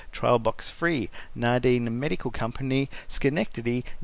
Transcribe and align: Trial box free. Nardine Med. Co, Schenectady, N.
Trial 0.11 0.39
box 0.39 0.71
free. 0.71 1.11
Nardine 1.35 1.87
Med. 1.99 2.17
Co, 2.17 2.31
Schenectady, 3.07 3.83
N. 3.87 3.91